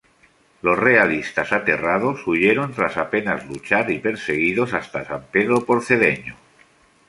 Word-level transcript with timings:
Los 0.63 0.79
realistas, 0.79 1.51
aterrados, 1.53 2.25
huyeron 2.25 2.73
tras 2.73 2.97
apenas 2.97 3.45
luchar 3.47 3.91
y 3.91 3.99
perseguidos 3.99 4.73
hasta 4.73 5.05
San 5.05 5.25
Pedro 5.31 5.63
por 5.63 5.83
Cedeño. 5.85 6.35